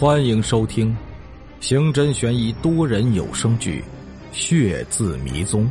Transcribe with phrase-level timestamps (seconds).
[0.00, 0.96] 欢迎收听
[1.60, 3.84] 刑侦悬疑多人有声剧
[4.34, 5.64] 《血字迷踪》，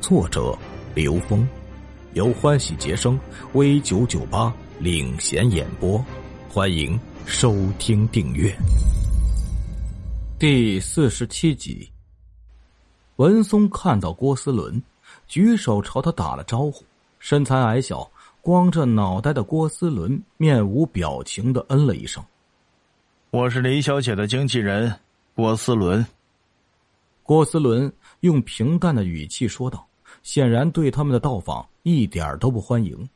[0.00, 0.56] 作者
[0.94, 1.46] 刘峰，
[2.14, 3.20] 由欢喜杰生
[3.52, 6.02] V 九九八领衔演播。
[6.48, 8.56] 欢迎收听订阅。
[10.38, 11.90] 第四十七集，
[13.16, 14.82] 文松看到郭思伦，
[15.26, 16.82] 举手朝他打了招呼。
[17.18, 22.24] 身材矮小、光着脑袋的郭思伦面无表情的嗯了一声。
[23.30, 24.90] 我是林小姐的经纪人
[25.34, 26.04] 郭思伦。
[27.22, 29.86] 郭思伦用平淡的语气说道，
[30.22, 33.06] 显然对他们的到访一点都不欢迎。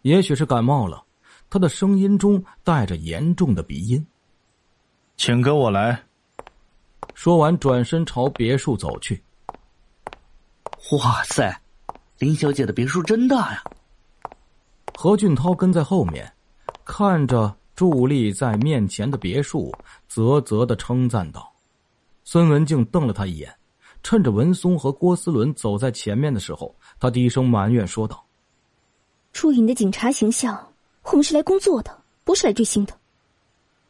[0.00, 1.04] 也许是感冒了，
[1.50, 4.04] 他的声音中带着严重的鼻音。
[5.18, 6.02] 请跟我来。
[7.12, 9.22] 说完，转身朝别墅走去。
[10.92, 11.54] 哇塞，
[12.16, 13.62] 林小姐的别墅真大呀！
[14.94, 16.32] 何俊涛跟在后面，
[16.82, 17.54] 看着。
[17.80, 19.72] 伫立在面前的别墅，
[20.06, 21.50] 啧啧的称赞道
[22.24, 23.50] ：“孙文静瞪了他一眼，
[24.02, 28.22] 趁着文松和郭思伦走在前面的时候，他低声埋怨说道
[29.32, 32.92] ：‘注意你的警察形象，我们是来工作的，不是来追星的。’”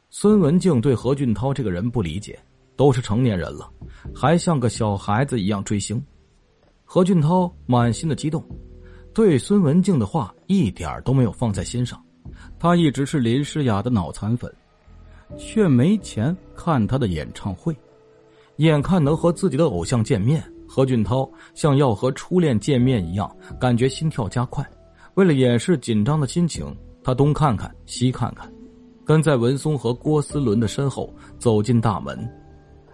[0.08, 2.38] 孙文静对何俊涛这个人不理解，
[2.76, 3.68] 都是成年人了，
[4.14, 6.00] 还像个小孩子一样追星。
[6.84, 8.44] 何俊涛满心的激动，
[9.12, 12.00] 对孙文静的话一点都没有放在心上。
[12.58, 14.52] 他一直是林诗雅的脑残粉，
[15.38, 17.74] 却没钱看她的演唱会。
[18.56, 24.68] 眼看能和自己的偶像见面，何俊涛像要和初恋见面一样，感觉心跳加快。
[25.14, 28.52] 为了掩饰紧张的心情，他东看看西看看，
[29.04, 32.30] 跟在文松和郭思伦的身后走进大门。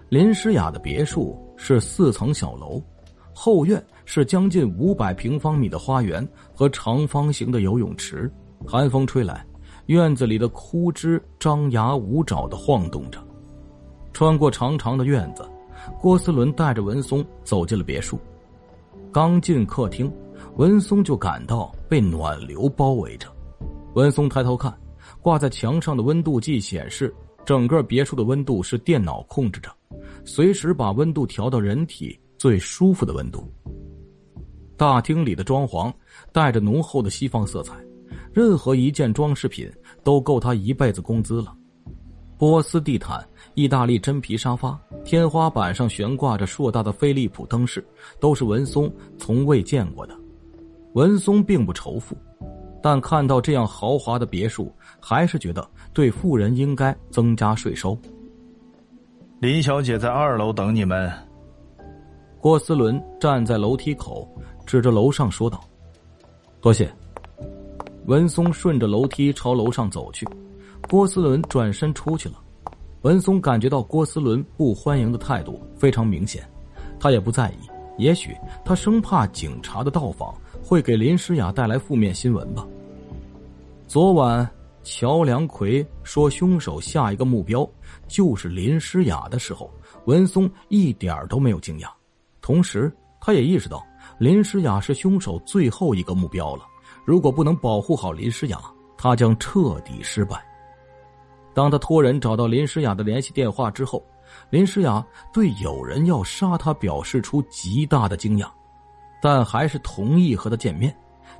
[0.09, 2.81] 林诗雅的别墅是四层小楼，
[3.35, 8.31] 后院是将近五百平方米的花园和长方形的游泳池。
[8.67, 9.47] 寒风吹来，
[9.87, 13.25] 院子里的枯枝张牙舞爪的晃动着。
[14.12, 15.49] 穿过长长的院子，
[16.00, 18.19] 郭思伦带着文松走进了别墅。
[19.12, 20.12] 刚进客厅，
[20.56, 23.28] 文松就感到被暖流包围着。
[23.94, 24.76] 文松抬头看，
[25.22, 29.71] 挂在墙上的温度计显示，整个别墅的温度是电脑控制着，
[30.25, 33.49] 随时把温度调到人体最舒服的温度。
[34.76, 35.93] 大厅里的装潢
[36.32, 37.75] 带着浓厚的西方色彩。
[38.37, 39.67] 任何一件装饰品
[40.05, 41.57] 都够他一辈子工资了。
[42.37, 47.83] 波斯地毯、意大利真皮沙发，天花板上悬挂着硕大的飞利浦灯饰，
[48.21, 50.15] 都是文松从未见过的。
[50.93, 52.15] 文松并不仇富，
[52.83, 54.71] 但看到这样豪华的别墅，
[55.01, 57.99] 还是觉得对富人应该增加税收。
[59.41, 61.11] 林小姐在二楼等你们。
[62.39, 64.29] 郭思伦站在楼梯口，
[64.67, 65.65] 指着楼上说道
[66.61, 66.87] ：“多谢。”
[68.06, 70.25] 文松顺着楼梯朝楼上走去，
[70.89, 72.41] 郭思伦转身出去了。
[73.03, 76.49] 文松感觉到郭思伦不欢迎的态度非常明显，
[77.00, 77.69] 他也不在意。
[77.99, 82.65] 也许他生怕警察的到访会给林诗雅带来负面新闻吧。
[83.89, 84.49] 昨晚
[84.84, 87.69] 乔梁奎说凶手下一个目标
[88.06, 89.69] 就是林诗雅的时候，
[90.05, 91.88] 文松一点都没有惊讶，
[92.41, 93.84] 同时他也意识到
[94.21, 96.62] 林诗雅是凶手最后一个目标了。
[97.06, 98.61] 如果不能保护好林诗雅，
[98.99, 100.44] 他将彻底失败。
[101.55, 104.05] 当他托人找到林诗雅的联系电话之后，
[104.50, 108.50] 林诗雅对有人要杀他表示出极大的惊讶，
[109.22, 110.93] 但还是同意和他见面，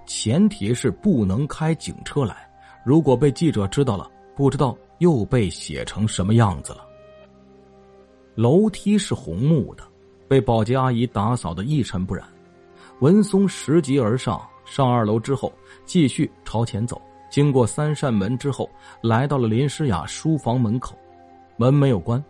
[0.07, 2.49] 前提是不能开警车来。
[2.85, 6.87] 如果被记者知道了，不知道又被写成什么样子了。
[8.37, 9.83] 楼梯是红木的，
[10.29, 12.25] 被保洁阿姨打扫的一尘不染。
[13.01, 14.41] 文松拾级而上。
[14.67, 15.51] 上二楼之后，
[15.87, 17.01] 继续朝前走，
[17.31, 18.69] 经过三扇门之后，
[19.01, 20.95] 来到了林诗雅书房门口，
[21.57, 22.23] 门没有关，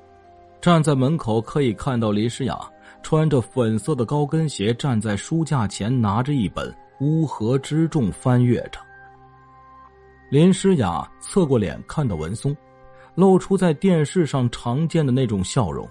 [0.61, 2.57] 站在门口可以看到林诗雅
[3.03, 8.79] 穿着粉色的高跟鞋站在书架前，拿着一本《乌合之众》翻阅着。
[10.29, 12.55] 林诗雅侧过脸看到文松，
[13.15, 15.89] 露出在电视上常见的那种笑容。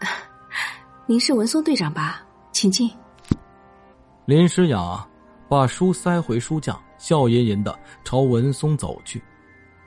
[1.06, 2.24] 您是文松队长吧？
[2.52, 2.90] 请进。
[4.24, 5.06] 林诗雅。
[5.52, 9.22] 把书塞回书架，笑吟吟的朝文松走去。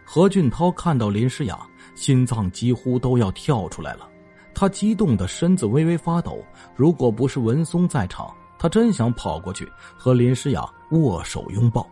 [0.06, 1.60] 何俊涛看到林诗雅，
[1.96, 4.08] 心脏几乎都要跳出来了，
[4.54, 6.38] 他激动的身子微微发抖。
[6.76, 9.68] 如果不是文松在场，他真想跑过去
[9.98, 11.90] 和林诗雅握手拥抱。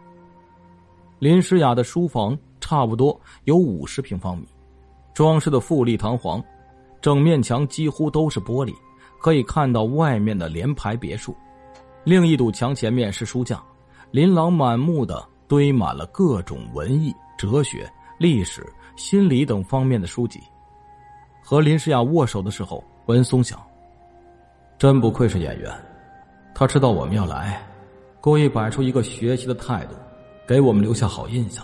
[1.18, 4.48] 林诗雅的书房差不多有五十平方米，
[5.16, 6.40] 装饰的富丽堂皇，
[7.02, 8.72] 整面墙几乎都是玻璃，
[9.20, 11.36] 可以看到外面的联排别墅。
[12.04, 13.62] 另一堵墙前面是书架，
[14.12, 18.66] 琳琅满目的堆满了各种文艺、哲学、历史、
[18.98, 20.42] 心理等方面的书籍。
[21.42, 23.58] 和林诗雅握手的时候，文松想：
[24.78, 25.72] 真不愧是演员，
[26.54, 27.66] 他知道我们要来，
[28.20, 29.96] 故意摆出一个学习的态度，
[30.46, 31.64] 给我们留下好印象。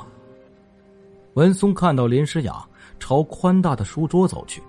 [1.34, 2.66] 文松看到林诗雅
[2.98, 4.64] 朝宽大的书桌走去。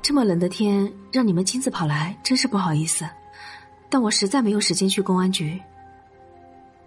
[0.00, 3.04] 这么冷的天，让你们亲自跑来，真是不好意思。
[3.90, 5.60] 但我实在没有时间去公安局。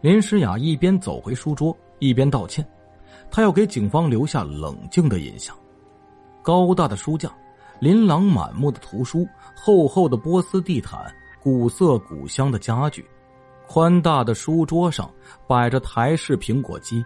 [0.02, 2.66] 林诗雅一边走回书桌，一边道歉。
[3.30, 5.56] 她要给警方留下冷静的印象。
[6.42, 7.32] 高大的书架，
[7.80, 13.06] 琳琅满目的图书，厚厚的波斯地毯，古色古香的家具，
[13.68, 15.10] 宽大的书桌上
[15.48, 17.04] 摆着台式苹果机。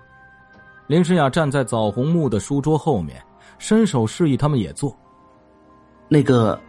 [0.87, 3.21] 林诗雅站在枣红木的书桌后面，
[3.57, 4.95] 伸手示意他们也坐。
[6.07, 6.59] 那个，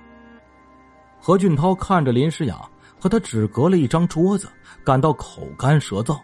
[1.21, 4.49] 何俊涛看着林诗雅和他只隔了一张桌子，
[4.85, 6.19] 感到口干舌燥。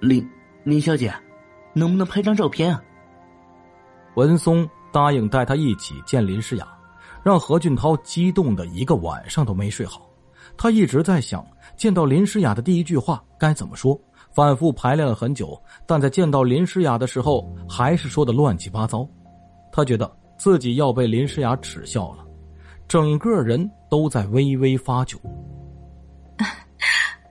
[0.00, 0.26] 林
[0.64, 1.12] 林小姐，
[1.74, 2.82] 能不能拍张照片啊？
[4.14, 6.66] 文松答应带他一起见林诗雅，
[7.22, 10.08] 让何俊涛激动的一个晚上都没睡好。
[10.56, 11.46] 他一直在想
[11.76, 14.00] 见到林诗雅的第一句话该怎么说。
[14.30, 19.08] 反复排练了很久，但在见到林诗雅的时候，还是说的乱七八糟。
[19.72, 22.24] 他觉得自己要被林诗雅耻笑了，
[22.86, 25.16] 整个人都在微微发窘。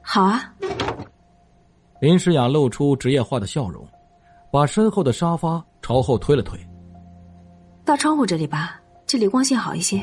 [0.09, 0.41] 好啊，
[1.99, 3.85] 林诗雅露出职业化的笑容，
[4.49, 6.57] 把身后的沙发朝后推了推。
[7.83, 10.01] 到窗户这里吧，这里光线好一些。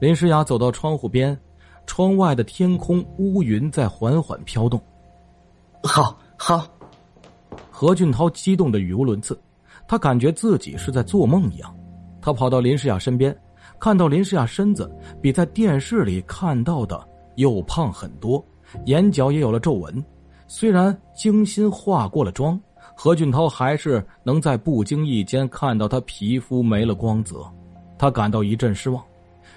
[0.00, 1.38] 林诗雅走到窗户边，
[1.84, 4.80] 窗外的天空乌云在缓缓飘动。
[5.82, 6.66] 好好，
[7.70, 9.38] 何俊涛激动的语无伦次，
[9.86, 11.76] 他感觉自己是在做梦一样。
[12.22, 13.38] 他跑到林诗雅身边，
[13.78, 14.90] 看到林诗雅身子
[15.20, 17.06] 比在电视里看到的
[17.36, 18.42] 又胖很多，
[18.86, 20.04] 眼角也有了皱纹。
[20.46, 22.58] 虽然精心化过了妆，
[22.94, 27.46] 何俊涛还是能在不经意间看到她皮肤没了光泽，
[27.98, 29.04] 他感到一阵失望。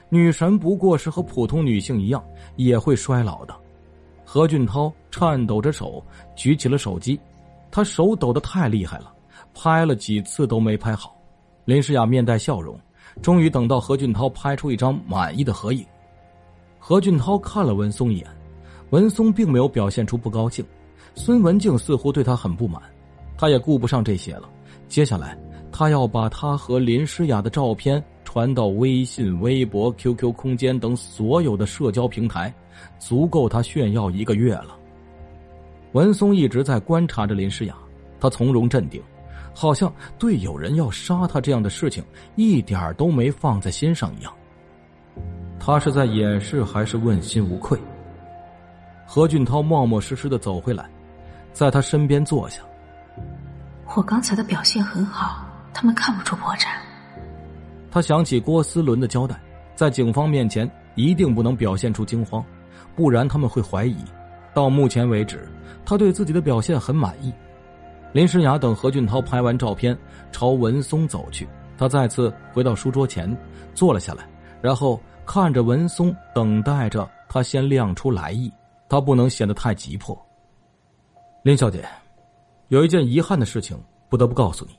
[0.10, 2.22] 女神不过是和普通女性一样，
[2.58, 3.56] 也会衰老的。
[4.26, 6.04] 何俊涛颤抖着手
[6.36, 7.20] 举起了手机，
[7.70, 9.14] 他手抖得太厉害了，
[9.54, 11.16] 拍了几次都没拍好。
[11.64, 12.78] 林诗雅面带笑容，
[13.22, 15.86] 终于等到何俊涛拍出一张满意的合影。
[16.80, 18.28] 何俊涛看了文松一眼，
[18.92, 20.64] 文松并没有表现出不高兴，
[21.16, 22.82] 孙文静似乎对他很不满，
[23.38, 24.48] 他也顾不上这些了。
[24.88, 25.38] 接下来，
[25.72, 32.54] 他要把他和林诗雅的照片传到微信、微博、QQ 空间等所有的社交平台。
[32.98, 34.76] 足够他炫耀一个月了。
[35.92, 37.76] 文松一直在观察着林诗雅，
[38.20, 39.00] 他从容镇定，
[39.54, 42.04] 好像对有人要杀他这样的事情
[42.36, 44.34] 一点都没放在心上一样。
[45.60, 47.78] 他是在掩饰还是问心无愧？
[49.14, 50.90] 何俊涛冒冒失失的走回来，
[51.52, 52.62] 在他身边坐下。
[53.94, 56.68] 我刚才的表现很好，他们看不出破绽。
[57.92, 59.38] 他想起郭思伦的交代，
[59.76, 62.42] 在警方面前一定不能表现出惊慌。
[62.96, 63.98] 不然他们会怀疑。
[64.54, 65.46] 到目前为止，
[65.86, 67.34] 他对自己的表现很满意。
[68.14, 69.94] 林诗雅等何俊涛拍完照片，
[70.32, 71.46] 朝文松走去。
[71.78, 73.38] 他再次回到书桌前，
[73.74, 74.26] 坐了下来，
[74.62, 78.50] 然后看着文松，等待着他先亮出来意。
[78.92, 80.14] 他不能显得太急迫。
[81.44, 81.82] 林小姐，
[82.68, 84.74] 有一件遗憾的事情，不得不告诉你。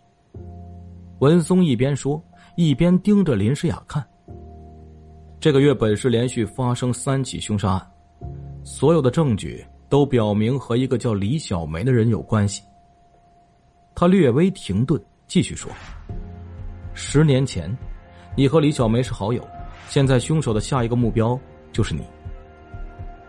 [1.20, 2.22] 文松一边说，
[2.54, 4.06] 一边盯着林诗雅看。
[5.40, 7.90] 这个月本市连续发生三起凶杀案。
[8.62, 12.62] 所有的证据都表明和一个叫李小梅的人有关系。
[13.94, 15.72] 他略微停顿，继续说
[16.92, 17.74] ：“十年前，
[18.36, 19.42] 你和李小梅是好友，
[19.88, 21.40] 现在凶手的下一个目标
[21.72, 22.02] 就是你。”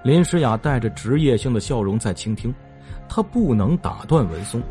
[0.04, 2.54] 林诗雅带着职业性的笑容在倾听，
[3.08, 4.62] 她不能打断文松，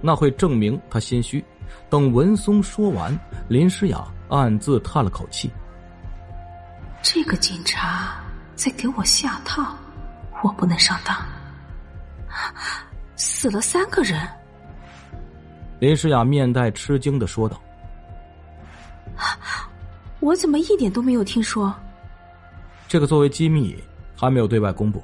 [0.00, 1.44] 那会证明他心虚。
[1.88, 3.16] 等文松说完，
[3.48, 5.50] 林诗雅暗自叹了口气
[7.00, 8.20] ：“这个警察
[8.54, 9.74] 在给我下套。”
[10.42, 11.16] 我不能上当，
[13.14, 14.28] 死了三个人。
[15.78, 17.62] 林诗雅面带吃惊的说道
[20.18, 21.72] ：“我怎么一点都没有听说？
[22.88, 23.80] 这个作为机密，
[24.22, 25.02] 还没有对外公布。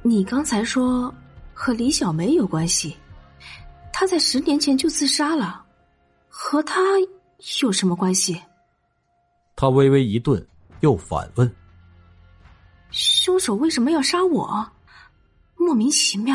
[0.00, 1.14] 你刚才说
[1.52, 2.96] 和李小梅有关系，
[3.92, 5.62] 她在十年前就自杀了，
[6.26, 6.80] 和她
[7.60, 8.40] 有什么关系？”
[9.54, 10.42] 他微微一顿，
[10.80, 11.54] 又反问。
[12.90, 14.66] 凶手为什么要杀我？
[15.56, 16.34] 莫名其妙。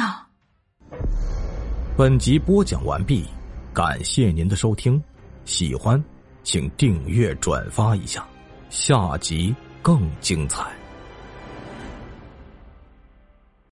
[1.97, 3.25] 本集播讲完毕，
[3.73, 5.01] 感谢您的收听，
[5.45, 6.03] 喜欢
[6.43, 8.23] 请订阅转发一下，
[8.69, 10.80] 下集更精彩。